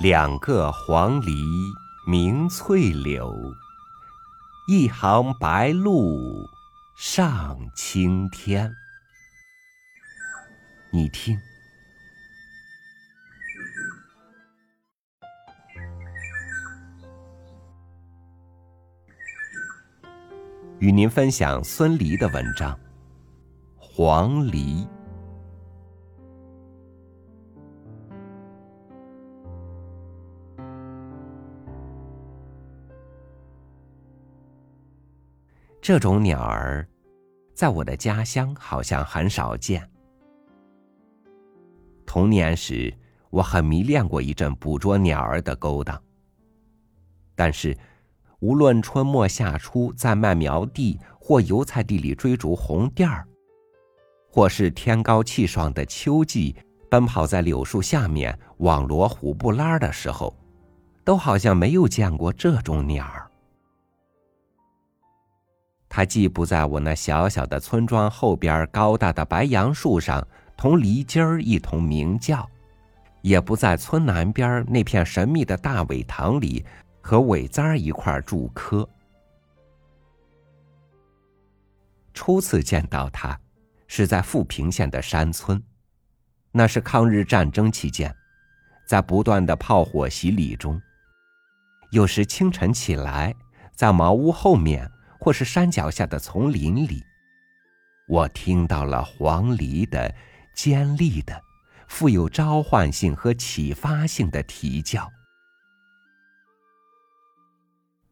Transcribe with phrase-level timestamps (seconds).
[0.00, 1.32] 两个黄鹂
[2.06, 3.34] 鸣翠柳，
[4.68, 6.48] 一行白鹭
[6.96, 8.72] 上青天。
[10.92, 11.36] 你听，
[20.78, 22.72] 与您分享孙犁的文章
[23.76, 24.86] 《黄鹂》。
[35.88, 36.86] 这种鸟儿，
[37.54, 39.90] 在我的家乡好像很少见。
[42.04, 42.92] 童年时，
[43.30, 45.98] 我很迷恋过一阵捕捉鸟儿的勾当。
[47.34, 47.74] 但是，
[48.40, 53.26] 无论春末夏初在麦苗地或油菜地里追逐红靛儿，
[54.30, 56.54] 或是天高气爽的秋季
[56.90, 60.36] 奔跑在柳树下面网罗虎布拉的时候，
[61.02, 63.27] 都好像没有见过这种鸟儿。
[65.88, 72.48] 它既不在我那小小的村庄后边高大的白杨树上同梨鸡儿一同鸣叫，
[73.22, 76.64] 也不在村南边那片神秘的大苇塘里
[77.00, 78.86] 和苇簪儿一块筑窠。
[82.12, 83.38] 初次见到它，
[83.86, 85.62] 是在富平县的山村，
[86.52, 88.14] 那是抗日战争期间，
[88.86, 90.78] 在不断的炮火洗礼中，
[91.92, 93.34] 有时清晨起来，
[93.74, 94.90] 在茅屋后面。
[95.18, 97.04] 或是山脚下的丛林里，
[98.08, 100.14] 我听到了黄鹂的
[100.54, 101.42] 尖利的、
[101.88, 105.10] 富有召唤性和启发性的啼叫。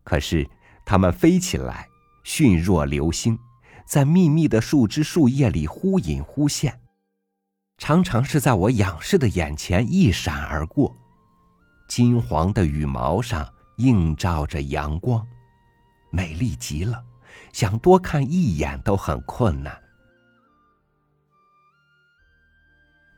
[0.05, 0.48] 可是，
[0.85, 1.89] 它们飞起来，
[2.23, 3.39] 迅若流星，
[3.87, 6.81] 在密密的树枝树叶里忽隐忽现，
[7.79, 10.97] 常常是在我仰视的眼前一闪而过，
[11.89, 15.27] 金黄的羽毛上映照着阳光。
[16.11, 17.05] 美丽极了，
[17.52, 19.83] 想多看一眼都很困难。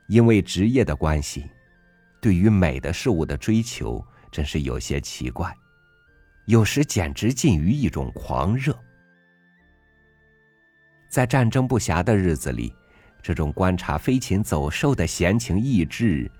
[0.08, 1.50] 因为职业的关系，
[2.20, 5.54] 对于美的事物的追求真是有些奇怪，
[6.46, 8.76] 有时简直近于一种狂热。
[11.10, 12.74] 在战争不暇的日子里，
[13.22, 16.30] 这种观察飞禽走兽的闲情逸致，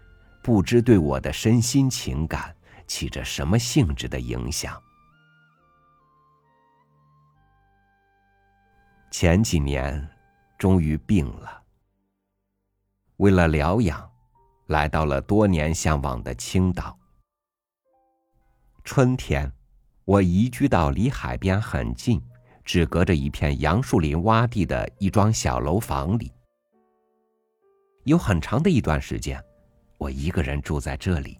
[0.42, 2.54] 不知对我的身心情感
[2.86, 4.82] 起着什么性质的影响。
[9.20, 10.08] 前几年，
[10.56, 11.60] 终于病了。
[13.16, 14.08] 为了疗养，
[14.68, 16.96] 来到了多年向往的青岛。
[18.84, 19.52] 春天，
[20.04, 22.22] 我移居到离海边很近，
[22.64, 26.30] 只隔着一片杨树林洼地的一幢小楼房里。
[28.04, 29.42] 有很长的一段时间，
[29.96, 31.36] 我一个人住在这里。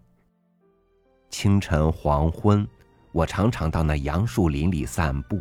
[1.31, 2.67] 清晨黄昏，
[3.13, 5.41] 我常常到那杨树林里散步。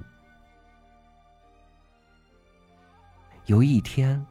[3.48, 4.26] 有一天，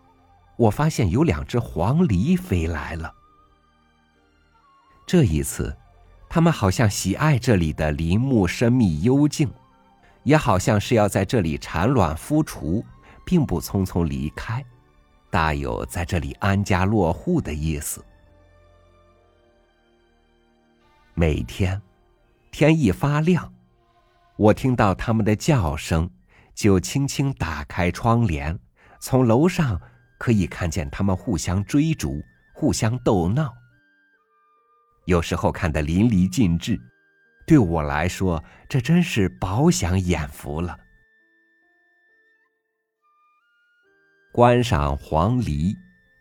[0.56, 3.14] 我发现有两只黄鹂飞来了。
[5.06, 5.74] 这一次，
[6.28, 9.50] 它们好像喜爱这里的林木深密幽静，
[10.22, 12.84] 也好像是要在这里产卵孵雏，
[13.24, 14.62] 并不匆匆离开，
[15.30, 18.04] 大有在这里安家落户的意思。
[21.14, 21.80] 每天，
[22.50, 23.50] 天一发亮，
[24.36, 26.10] 我听到它们的叫声，
[26.54, 28.58] 就轻轻打开窗帘。
[29.00, 29.80] 从楼上
[30.18, 33.54] 可以看见他们互相追逐、互相逗闹，
[35.04, 36.80] 有时候看得淋漓尽致。
[37.46, 40.76] 对我来说，这真是饱享眼福了。
[44.32, 45.76] 观赏黄鹂，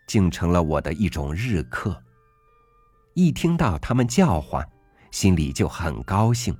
[0.08, 2.02] 竟成了我的一种日课。
[3.16, 4.64] 一听到它们叫唤，
[5.12, 6.56] 心里就很高兴，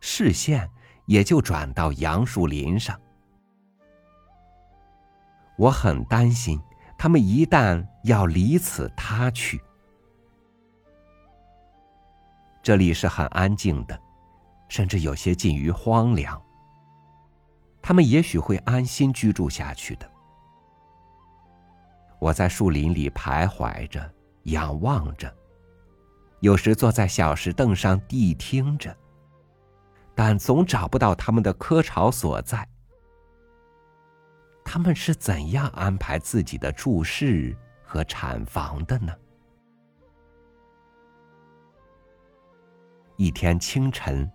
[0.00, 0.68] 视线
[1.06, 3.00] 也就转到杨树林上。
[5.58, 6.60] 我很担心，
[6.96, 9.60] 他们一旦要离此他去，
[12.62, 14.00] 这里是很安静的，
[14.68, 16.40] 甚至有些近于荒凉。
[17.82, 20.08] 他们也许会安心居住下去的。
[22.20, 24.08] 我在树林里徘徊着，
[24.44, 25.34] 仰望着，
[26.38, 28.96] 有时坐在小石凳上谛听着，
[30.14, 32.68] 但总找不到他们的窠巢所在。
[34.70, 39.10] 他们是怎样安排自己的住室和产房的呢？
[43.16, 44.30] 一天清晨，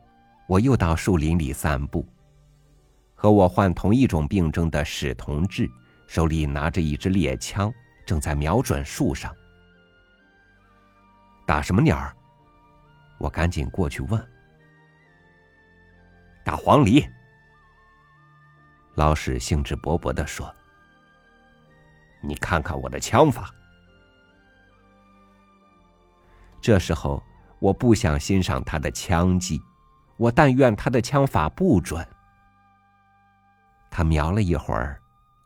[0.48, 2.04] 我又到树林里散步，
[3.14, 5.70] 和我患同一种病症的史同志
[6.08, 7.72] 手里拿着一支猎枪，
[8.04, 9.32] 正在瞄准树上。
[11.46, 12.12] 打什么鸟？
[13.20, 14.20] 我赶紧过去问
[16.44, 17.08] ：“打黄鹂。”
[18.96, 20.54] 老史兴致勃勃的说
[22.22, 23.50] ：“你看看我的枪法。”
[26.62, 27.22] 这时候，
[27.60, 29.60] 我不想欣赏他的枪技，
[30.18, 32.06] 我但愿他的枪法不准。
[33.90, 35.00] 他瞄了一会儿，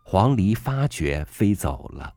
[0.04, 2.14] 黄鹂发觉飞走了。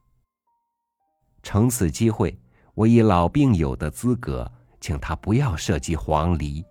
[1.42, 2.38] 乘此机会，
[2.74, 4.50] 我以老病友的资格，
[4.80, 6.64] 请他不要射击黄鹂，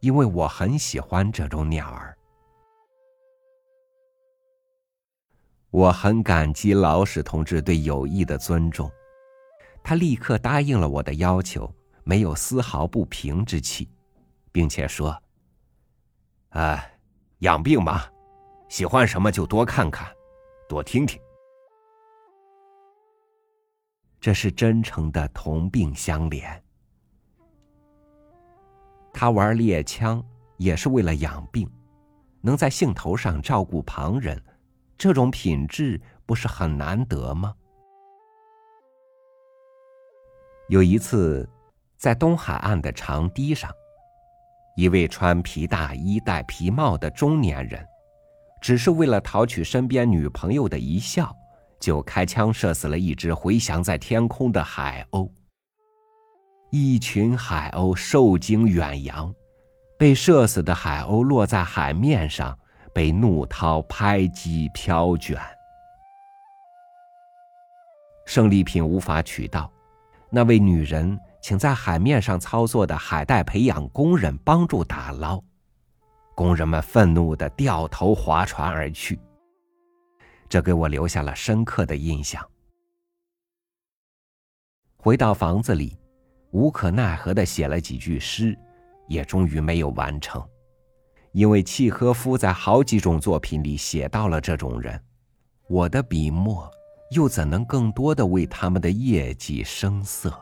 [0.00, 2.15] 因为我很喜欢这种鸟儿。
[5.76, 8.90] 我很感激老史同志对友谊的尊重。
[9.84, 11.70] 他立刻答应了我的要求，
[12.02, 13.86] 没有丝毫不平之气，
[14.50, 15.14] 并且说
[16.48, 16.82] ：“啊，
[17.40, 18.04] 养病嘛，
[18.70, 20.10] 喜欢什么就多看看，
[20.66, 21.20] 多听听。”
[24.18, 26.58] 这是真诚的同病相怜。
[29.12, 30.24] 他玩猎枪
[30.56, 31.70] 也是为了养病，
[32.40, 34.42] 能在兴头上照顾旁人，
[34.98, 37.54] 这种品质不是很难得吗？
[40.68, 41.48] 有一次，
[41.96, 43.70] 在东海岸的长堤上，
[44.76, 47.86] 一位穿皮大衣、戴皮帽的中年人，
[48.60, 51.34] 只是为了讨取身边女朋友的一笑，
[51.78, 55.30] 就开枪射死了一只回翔在天空的海鸥。
[56.70, 59.32] 一群海鸥受惊远扬，
[59.96, 62.58] 被射死的海鸥落在海面上，
[62.96, 65.38] 被怒涛拍击飘卷。
[68.24, 69.70] 胜利品无法取到。
[70.30, 75.38] 那位女人请在海面上操作的海带培养工人帮助打捞，
[76.34, 79.20] 工人们愤怒的掉头划船而去。
[80.48, 82.42] 这给我留下了深刻的印象。
[84.96, 85.98] 回到房子里，
[86.50, 88.58] 无可奈何的写了几句诗，
[89.06, 90.42] 也终于没有完成，
[91.36, 94.98] 因为契诃夫在好几种作品里写到了这种人，
[95.68, 96.66] 我的笔墨。
[97.12, 100.34] 又怎能更多的为他们的业绩声色？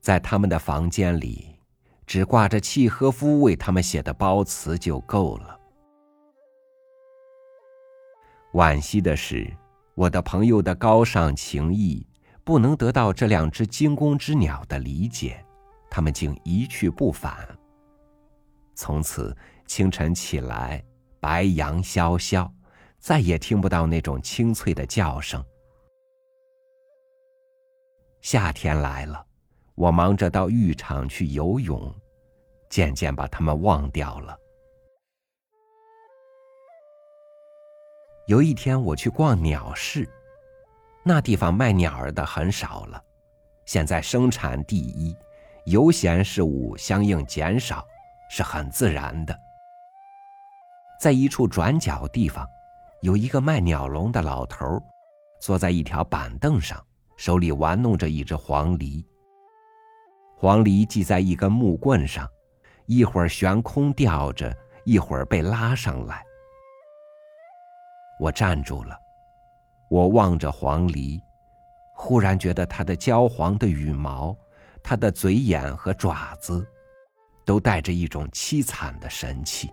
[0.00, 1.54] 在他们的房间里，
[2.04, 5.60] 只挂着契诃夫为他们写的褒词就够了。
[8.54, 9.48] 惋惜的是，
[9.94, 12.04] 我的朋友的高尚情谊
[12.42, 15.44] 不能得到这两只惊弓之鸟的理解，
[15.88, 17.46] 他们竟一去不返。
[18.74, 19.36] 从此
[19.66, 20.84] 清晨起来，
[21.20, 22.50] 白杨萧萧。
[22.98, 25.44] 再也听不到那种清脆的叫声。
[28.22, 29.26] 夏天来了，
[29.74, 31.94] 我忙着到浴场去游泳，
[32.70, 34.34] 渐渐把它们忘掉了。
[38.26, 40.08] 有一天我去逛鸟市，
[41.04, 43.04] 那地方卖鸟儿的很少了。
[43.66, 45.14] 现在生产第一，
[45.66, 47.86] 游闲事物相应减少，
[48.36, 49.40] 是很自然的。
[51.00, 52.44] 在一处转角地方。
[53.00, 54.82] 有一个卖鸟笼的老头，
[55.38, 56.82] 坐在一条板凳上，
[57.18, 59.04] 手里玩弄着一只黄鹂。
[60.38, 62.26] 黄鹂系在一根木棍上，
[62.86, 66.24] 一会儿悬空吊着，一会儿被拉上来。
[68.18, 68.98] 我站住了，
[69.90, 71.20] 我望着黄鹂，
[71.94, 74.34] 忽然觉得它的焦黄的羽毛，
[74.82, 76.66] 它的嘴眼和爪子，
[77.44, 79.72] 都带着一种凄惨的神气。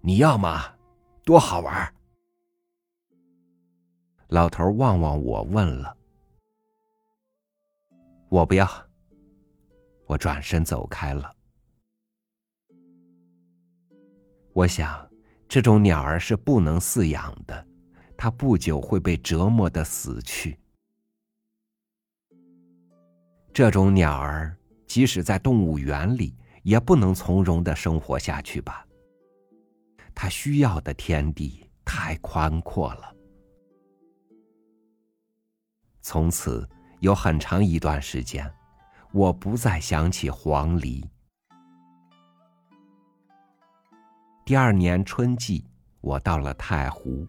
[0.00, 0.74] 你要吗？
[1.24, 1.94] 多好玩！
[4.28, 5.96] 老头望望我，问了
[8.28, 8.66] ：“我不要。”
[10.06, 11.34] 我转身走开了。
[14.54, 15.10] 我想，
[15.46, 17.66] 这种鸟儿是不能饲养的，
[18.16, 20.58] 它不久会被折磨的死去。
[23.52, 24.56] 这种鸟儿，
[24.88, 28.84] 即使在动物园里，也不能从容的生活下去吧。
[30.14, 33.14] 他需要的天地太宽阔了。
[36.00, 36.66] 从此
[37.00, 38.50] 有很长一段时间，
[39.12, 41.04] 我不再想起黄鹂。
[44.46, 45.64] 第二年春季，
[46.00, 47.28] 我到了太湖，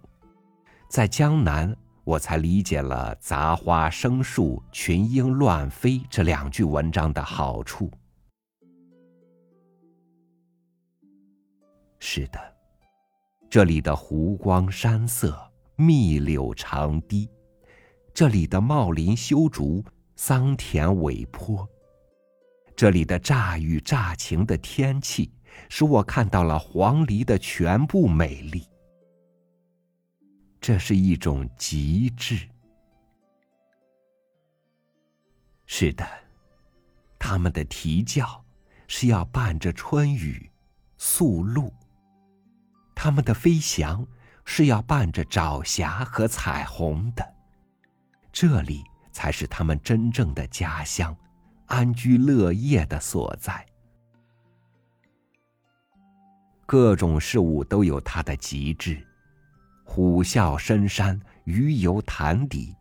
[0.88, 1.75] 在江南，
[2.10, 7.92] 我才理解了“杂花生树，群莺乱飞”这两句文章的好处。
[12.00, 12.39] 是的。
[13.48, 15.39] 这里的湖光山色、
[15.75, 17.30] 密柳长堤，
[18.12, 19.86] 这里的茂林修竹、
[20.16, 21.70] 桑田尾坡，
[22.75, 25.32] 这里的乍雨乍晴的天气，
[25.70, 28.68] 使我看到了黄鹂的全部美丽。
[30.62, 32.48] 这是一种极致。
[35.66, 36.06] 是的，
[37.18, 38.44] 他们的啼叫
[38.88, 40.51] 是要伴着春雨、
[40.98, 41.72] 宿露；
[42.96, 44.06] 他们的飞翔
[44.46, 47.36] 是要伴着朝霞和彩虹的。
[48.32, 51.16] 这里才是他们真正的家乡，
[51.68, 53.66] 安居乐业的所在。
[56.66, 59.04] 各种事物都有它的极致，
[59.91, 62.75] 虎啸深山，鱼游潭底，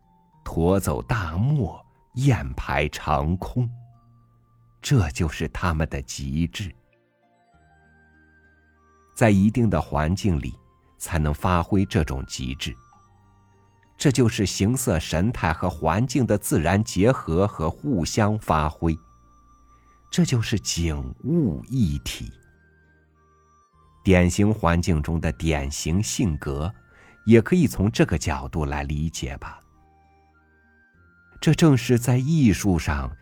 [0.44, 1.82] 驮走大漠，
[2.16, 3.66] 雁排长空。
[4.82, 6.70] 这就是他们的极致。
[9.16, 10.54] 在一定的环境里，
[10.98, 12.76] 才能发挥这种极致。
[13.96, 18.94] 这就是形色神态和环境的自然结合和互相发挥。
[20.10, 22.30] 这就是景物一体。
[24.04, 26.70] 典型环境中的典型性格，
[27.28, 29.60] 也可以从这个角度来理解吧。
[31.40, 33.14] 这正是在艺术上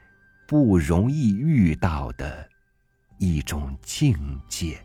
[0.46, 2.48] 不容易遇到的
[3.18, 4.16] 一种境
[4.48, 4.80] 界。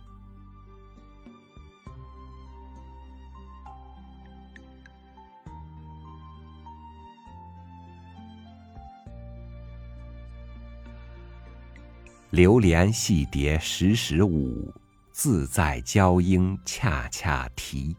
[12.31, 14.73] 流连戏蝶时时舞。
[15.23, 17.95] 自在娇莺恰恰啼。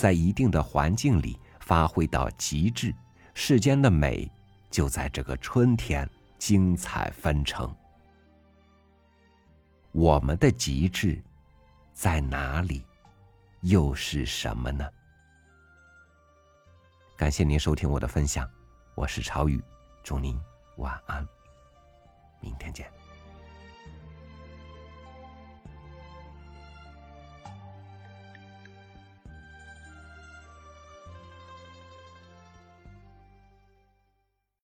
[0.00, 2.94] 在一定的环境里发挥到极致，
[3.34, 4.26] 世间的美
[4.70, 7.70] 就在这个春天精彩纷呈。
[9.92, 11.22] 我们的极致
[11.92, 12.82] 在哪里？
[13.60, 14.88] 又是什么呢？
[17.14, 18.50] 感谢您收听我的分享，
[18.94, 19.62] 我是朝雨，
[20.02, 20.40] 祝您
[20.78, 21.28] 晚安，
[22.40, 22.99] 明天见。